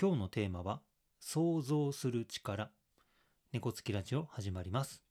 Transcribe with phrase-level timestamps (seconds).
[0.00, 0.80] 今日のテーマは
[1.18, 2.70] 想像する力。
[3.52, 5.02] 猫つきラジオ始まります。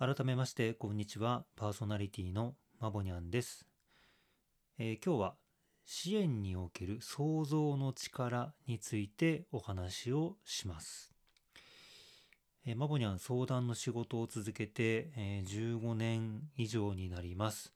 [0.00, 1.44] 改めましてこんにちは。
[1.54, 3.64] パーソナリティのまぼにゃんです、
[4.78, 5.36] えー、今日は
[5.84, 11.12] 支援における想像の力についてお話をします。
[12.64, 17.72] えー、マボニャン相談の仕事を続けて、えー、15年以上になります。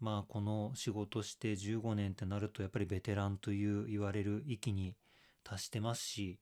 [0.00, 4.96] まあこの仕事して15年ってなるとやっぱりベテランという言われる域に
[5.44, 6.40] 達してますし、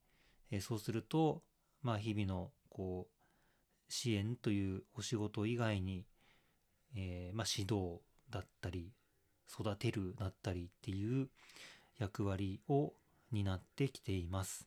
[0.51, 1.43] えー、そうすると
[1.83, 6.07] まあ日々のこう支援というお仕事以外に、
[6.95, 8.93] えー、まあ指導だったり
[9.51, 11.29] 育てるだったりっていう
[11.99, 12.95] 役割を
[13.31, 14.67] 担ってきています。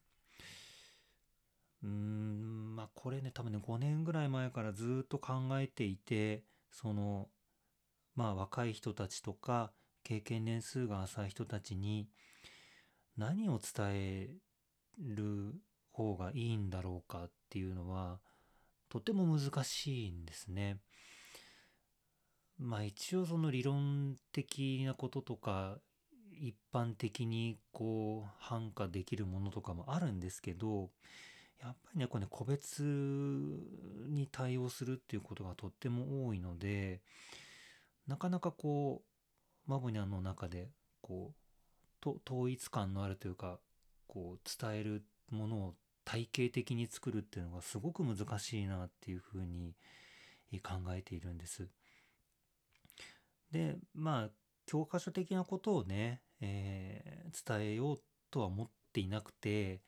[1.83, 7.29] うん、まあこれね、多分ね、5年ぐらい前からずっと考えていて、その、
[8.15, 9.71] まあ若い人たちとか、
[10.03, 12.09] 経験年数が浅い人たちに、
[13.17, 14.29] 何を伝え
[14.97, 15.53] る
[15.91, 18.19] 方がいいんだろうかっていうのは、
[18.89, 20.79] とても難しいんですね。
[22.57, 25.77] まあ一応その理論的なこととか、
[26.33, 30.89] 一般的にこう、反価できるものとかもあるんですけど、
[31.61, 37.01] やっぱりね、これね、個別に対応するっていうことがとっても多いので、
[38.07, 39.03] なかなかこ
[39.67, 40.69] う、マボニャンの中で、
[41.01, 41.35] こう、
[42.01, 43.59] と統一感のあるというか、
[44.07, 49.75] こう、伝えるものを体系的に作るっていうのがすごく難しいなっていうふうに
[50.61, 51.67] 考えているんです。
[53.51, 54.29] で、まあ、
[54.65, 58.01] 教科書的なことをね、えー、伝えよう
[58.31, 59.81] とは思っていなくて、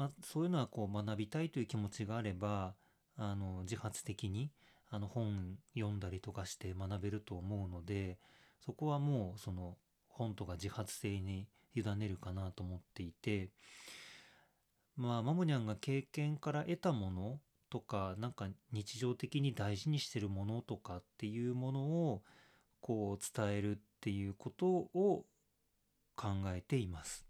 [0.00, 2.74] ま、そういうのはこう学びたいという気持ちがあれば
[3.18, 4.50] あの自発的に
[4.88, 8.16] あの本読んだりとかして学べると思うので
[8.64, 9.76] そこはもうその
[10.08, 13.50] 本とか自発性に委ねるかなと思っていて
[14.96, 17.38] まあマモニャンが経験から得たもの
[17.68, 22.22] とかなんか日常的に大事にしてるものとかっていうものを
[22.80, 25.26] こう伝えるっていうことを
[26.16, 27.29] 考えています。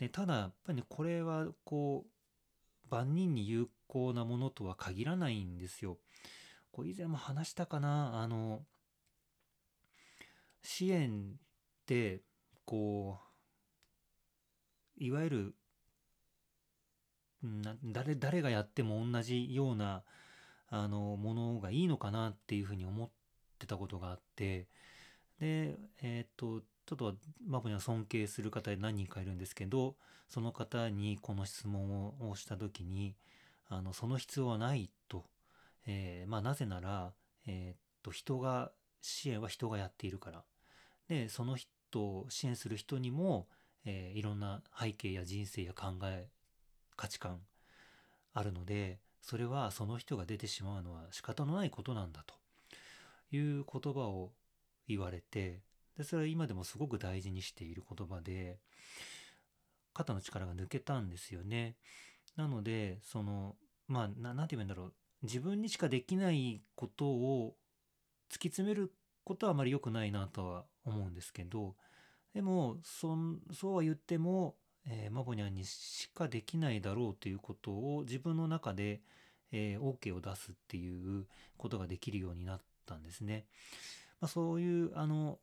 [0.00, 5.98] でただやっぱりねこれはこう万人に有効なものとは限らないんですよ。
[6.72, 8.62] こう以前も話したかなあの
[10.62, 11.36] 支援っ
[11.84, 12.22] て
[12.64, 13.18] こ
[14.98, 15.54] ういわゆる
[17.42, 20.02] な誰誰がやっても同じような
[20.68, 23.10] あのものがいいのかなっていうふうに思っ
[23.58, 24.66] てたことがあって
[25.40, 27.14] でえっ、とちょっと
[27.46, 29.94] マボには尊敬する方で何人かいるんですけど
[30.28, 33.14] その方にこの質問をした時に
[33.68, 35.24] あのその必要はないと、
[35.86, 37.12] えー、まあなぜなら、
[37.46, 40.42] えー、っと人が支援は人がやっているから。
[41.08, 43.46] でその人を支援する人にも、
[43.84, 46.26] えー、いろんな背景や人生や考え
[46.96, 47.38] 価値観
[48.34, 52.34] あるのでそれはその人が出てしまうのは仕方のないことなんだと
[53.36, 54.32] いう言葉を
[54.88, 55.60] 言われて
[56.00, 58.58] でそれは今でもすごく大事にしている言葉で
[59.92, 61.76] 肩の力が抜けたんですよね。
[62.36, 63.54] なのでその
[63.86, 64.92] まあ何て言うんだろう
[65.24, 67.54] 自分にしかできないことを
[68.30, 68.94] 突き詰める
[69.24, 71.74] ことはあまり良くないなとは思うんですけど
[72.32, 73.14] でもそ
[73.52, 74.54] そうは言っても、
[74.86, 79.02] えー、マボニャンにしかできないだろうということを自分の中で、
[79.52, 81.26] えー、OK を出すっていう
[81.58, 83.44] ことができるようになったんですね。
[84.18, 85.38] まあ、そういうあの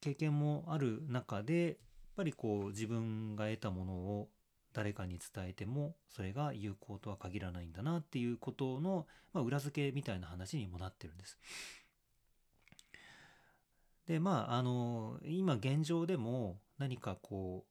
[0.00, 1.76] 経験もある中でやっ
[2.16, 4.28] ぱりこう自分が得たものを
[4.72, 11.38] 誰かに伝えてもそれが有効とは限らないんだなっていうことの、まあ、裏付けみたいな話にもなってるんです。
[14.06, 17.70] でまああの今現状でも何かこう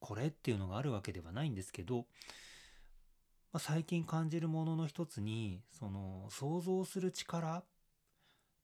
[0.00, 2.04] これっていうのがあるわけではないんですけど、ま
[3.54, 7.64] あ、最近感じるものの一つにその想像する力っ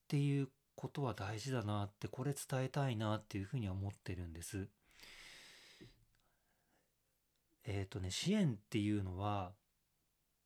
[0.08, 4.68] ていうことは大事だなってこれ伝えたいなっていうふうには思ってるんです。
[7.64, 9.52] えっ、ー、とね支援っていうのは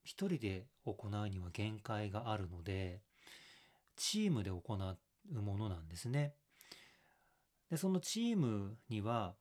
[0.05, 3.03] 一人で行うには限界があるので
[3.97, 6.35] チームで行うものなんですね。
[7.71, 9.35] でそのチームには、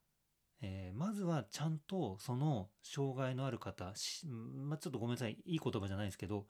[0.62, 6.46] えー、まずはちゃんとその障害のある方、まあ、ちょっとごめんなさいいい言葉じゃないですけど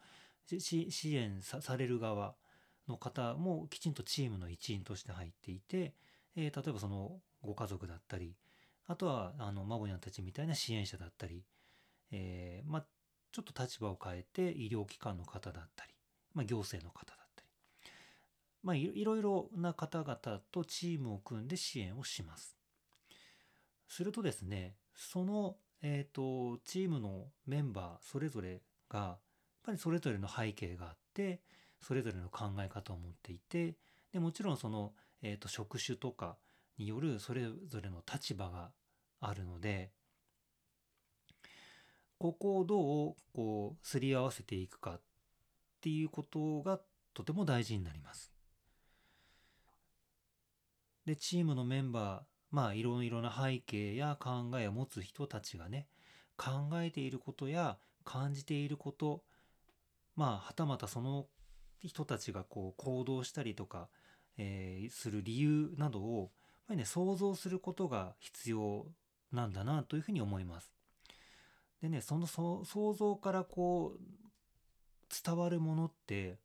[0.47, 2.35] 支援される側
[2.89, 5.94] の方もきちんとチームの一員として入っていて、
[6.36, 8.36] えー、例えばそのご家族だったり
[8.88, 11.44] あとはあのマボニャンたちみたいな支援者だったり、
[12.12, 12.86] えー、まあ、
[13.31, 15.94] ちょっと立場を変えて医療機関の方だったり、
[16.33, 17.91] まあ、行政の方だったり、
[18.63, 20.15] まあ、いろいろな方々
[20.51, 22.57] とチームを組んで支援をします。
[23.88, 29.19] するとですねその、えーと、チームのメンバーそれぞれがやっ
[29.63, 31.42] ぱりそれぞれの背景があって
[31.81, 33.76] それぞれの考え方を持っていて
[34.12, 36.38] でもちろんその、えーと職種とか
[36.78, 38.72] によるそれぞれの立場が
[39.20, 39.92] あるので
[42.18, 45.02] ここをどうこうすり合わせていくかっ
[45.81, 46.80] ていうことが
[47.14, 48.31] とても大事になります。
[51.06, 55.88] でチームのメンバーまあいろいろな背景や考えを持つ人たちがね
[56.38, 59.24] 考えていることや感じていること
[60.16, 61.28] まあはたまたその
[61.81, 63.90] 人たちがこう行動したりとか、
[64.38, 66.31] えー、する理由などを
[66.70, 68.86] ぱりね想像することが必要
[69.34, 70.72] なんだなというふうに思います。
[71.81, 74.00] でねその想像からこう
[75.26, 76.38] 伝わるものって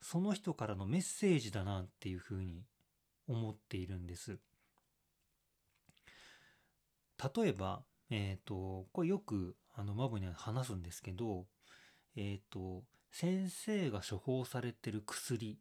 [0.00, 2.62] その人からのメッセージだなっていうふうに
[3.26, 4.38] 思っているんです。
[7.36, 11.46] 例えば、えっ、ー、と、これよくあのマブには話すんですけど、
[12.16, 12.82] えっ、ー、と、
[13.14, 15.56] 先生が処方されてる薬。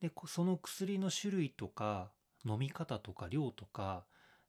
[0.00, 2.12] でその薬の種類とか
[2.44, 4.04] 飲み方とか量とか。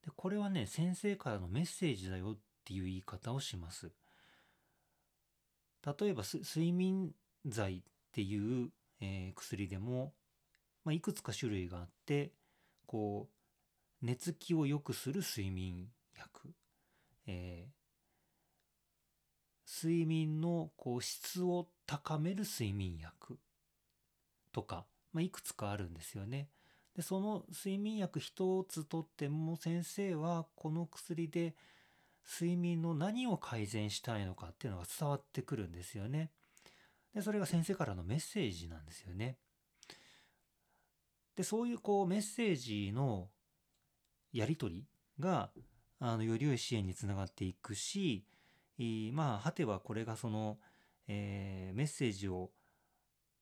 [0.06, 3.92] でこれはね先生からのメッセージだよっていう言い方をします。
[5.84, 7.12] 例えば睡眠
[7.48, 7.82] 剤っ
[8.12, 8.70] ていう、
[9.02, 10.14] えー、薬でも、
[10.86, 12.34] まあ、いくつか種類があって
[12.86, 13.30] こ
[14.04, 16.54] う寝つきを良くする睡眠薬、
[17.26, 17.79] えー、
[19.70, 23.38] 睡眠のこう質を高める睡眠薬
[24.52, 26.50] とか、まあ、いくつかあるんですよね。
[26.96, 31.56] でその睡眠薬一つとっても先生はこの薬で
[32.28, 36.32] 睡眠の何を改善したいのかっていうのが伝わってくるんですよね。
[37.14, 39.38] でそれが先生からのメッセージなんですよね。
[41.36, 43.30] でそういうこうメッセージの
[44.34, 44.88] やり取り
[45.20, 45.52] が
[46.00, 48.26] あのより良い支援につながっていくし、
[49.14, 50.58] まあ果てはこれがその、
[51.08, 52.52] えー、メッセージを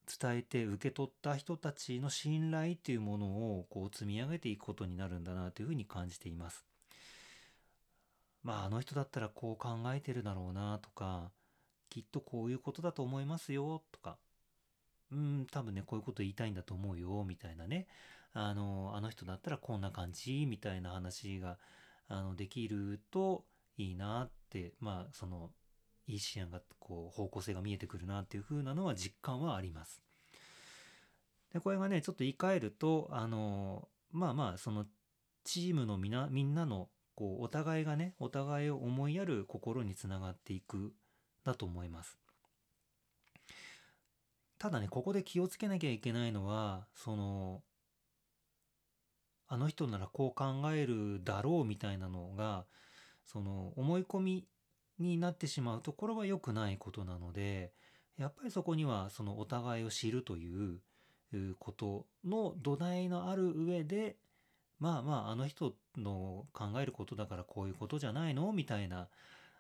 [0.08, 6.66] 伝えて受け取った人たちの信頼っていうものをこう積み上げていくことになるんだなというふうに感じています。
[8.44, 11.32] まああの人だったらこう考えてるだろうなとか
[11.90, 14.18] きっとこういうことだと思いますよとか
[15.12, 17.88] うん多分ねこういうこと言いたいんだと思うよみたいなね
[18.34, 21.58] あのあの人だったらこんな感じみたいな話が
[22.08, 23.44] あのできると
[23.78, 24.32] いいなっ
[24.80, 25.52] まあその
[26.08, 30.02] いい支援がこう方向性が見えてくるなっていう風なのは実感はあります。
[31.54, 34.86] でこれがねちょっと言い換えるとあのまあまあその
[35.44, 40.94] チームのみなみんなのこうお互いがねお互いを思いやる心につながっていく
[41.44, 42.18] だと思います。
[44.58, 47.62] ただねここで気をつけなきゃいけないのはその
[49.48, 52.66] あの人ならこう考えるだろうみたいなのが
[53.28, 54.48] その思い込み
[54.98, 57.72] になってしまうところは良くないことなので
[58.18, 60.80] やっぱりそこにはそのお互いを知るという
[61.60, 64.16] ことの土台のある上で
[64.80, 69.08] まあまああの人の考えることだからこういうことじゃないのみたいな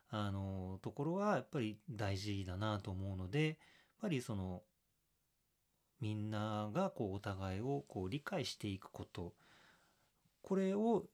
[0.10, 3.56] あのところはやっぱり大事だなと思うのでやっ
[4.02, 4.62] ぱりその
[6.00, 9.34] みんながこうお互いをこう理解していくこと
[10.42, 11.06] これを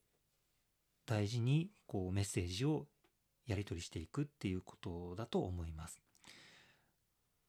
[1.06, 2.88] 大事にこうメッセージを
[3.46, 6.02] やり取りしていくっていうことだと思います。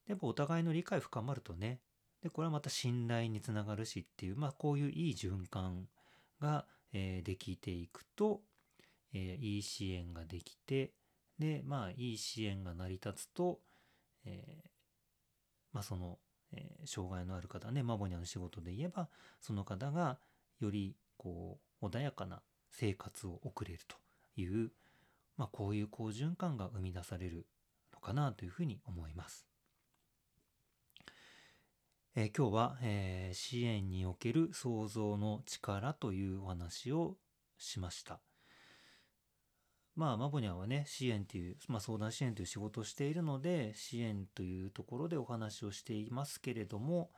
[0.07, 1.81] でもお互いの理解深まるとね
[2.23, 5.89] でこれはまた信頼につながるしっていうまあこういういい循環
[6.41, 8.43] が、えー、できていくと、
[9.13, 10.93] えー、いい支援ができて
[11.39, 13.61] でまあいい支援が成り立つと、
[14.27, 14.69] えー、
[15.73, 16.19] まあその、
[16.53, 19.09] え、障害のある方ねマボニャの仕事で言えば
[19.41, 20.19] その方が
[20.61, 22.43] よりこう穏やかな
[22.77, 23.97] 生活を送れると
[24.37, 24.71] いう
[25.37, 27.47] まあ、こういう好循環が生み出される
[27.93, 29.47] のかなというふうに思います。
[32.17, 37.17] えー、今日は、えー、支援における創造の力というお話を
[37.59, 38.21] しました。
[39.97, 47.11] まあ、マボニャはね、支援という、まあ、相談支援という仕事をしているので、支援というところでお話をしていますけれども、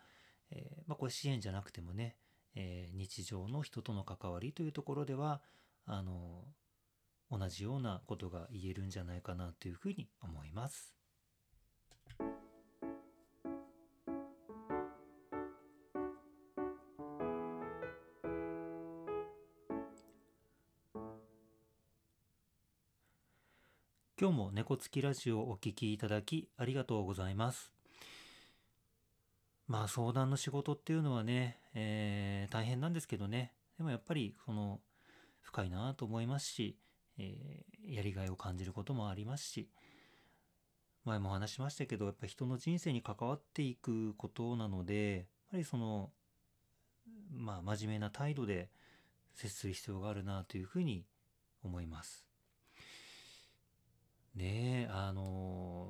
[0.50, 2.16] えー、まあ、これ支援じゃなくてもね、
[2.56, 5.40] え日常の人との関わりというところでは、
[5.84, 6.44] あの、
[7.30, 10.96] 同じようなことが言えるんじゃないかなというふうに思います。
[24.18, 27.75] 今日も猫つきラジオをお聴きいただきありがとうございます。
[29.68, 34.80] まあ相談の仕事っていうのはね、えー、大変なんですけどねでもやっぱりその
[35.40, 36.76] 深いなと思いますし、
[37.18, 39.68] えー、やりがいを感じることもありますし
[41.04, 46.10] 前も話しましたけどやっぱ人の人生に関わっていくことなのでやっぱりその
[47.32, 48.70] まあ真面目な態度で
[49.34, 51.04] 接する必要があるなというふうに
[51.62, 52.24] 思います。
[54.34, 55.85] ねえあの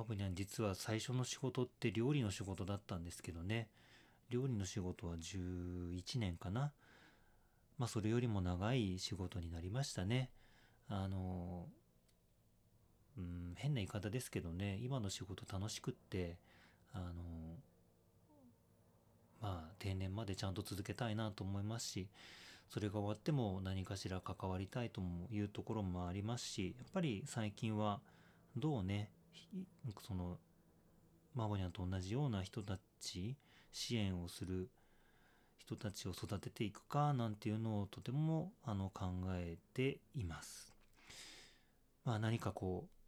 [0.00, 3.68] マブニャン実は最初の仕事って料理の仕事だったんですけどね。
[4.30, 6.72] 料理の仕事は11年かな。
[7.76, 10.30] まあそれよりも長い仕事になりましたね。
[10.88, 11.66] あの
[13.18, 14.78] うん変な言い方ですけどね。
[14.82, 16.38] 今の仕事楽しくって
[16.94, 17.12] あの
[19.42, 22.08] まあ定年までちゃんと続けたいなと思いますし
[22.70, 28.00] それが終わっても何かしら関わりたいというところもありますしやっぱり最近は
[28.56, 29.10] どうね
[30.06, 30.38] その
[31.34, 33.36] マボニャンと同じような人たち
[33.72, 34.70] 支援をする
[35.58, 40.74] 人たちを育てていくかなんていうのをとてもあの考えています。
[42.04, 43.00] まあ何かこう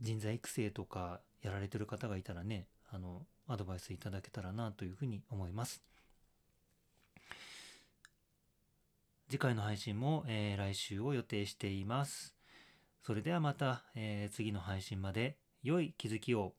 [0.00, 5.82] 人材育成とかやられてる方がいたらねあのアドバイスいただけたらなというふうに思います。
[9.28, 12.37] 次回の配信も、えー、来週を予定しています。
[13.02, 16.54] それではまた、えー、次の配信まで良い気づきを。